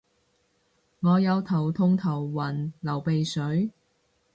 [1.01, 3.69] 我有頭痛頭暈流鼻水